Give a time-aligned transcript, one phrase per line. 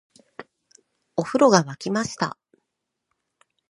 [1.15, 2.35] お風呂が湧きました